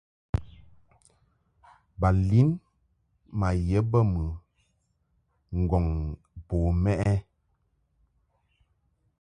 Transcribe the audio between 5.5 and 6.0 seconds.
ŋgɔŋ